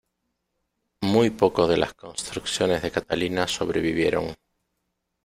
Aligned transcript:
Muy 1.01 1.29
poco 1.29 1.67
de 1.67 1.77
las 1.77 1.93
construcciones 1.93 2.81
de 2.81 2.89
Catalina 2.89 3.47
sobrevivieron. 3.47 4.33